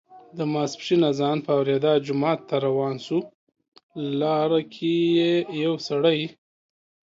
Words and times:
د 0.37 0.39
ماسپښین 0.53 1.01
اذان 1.11 1.37
په 1.45 1.51
اوریدا 1.57 1.93
جومات 2.05 2.39
ته 2.49 2.55
روان 2.67 2.95
شو، 3.05 3.19
لاره 4.19 4.61
کې 4.73 4.93
یې 5.17 5.33
یو 5.63 5.73
سړی 5.87 6.19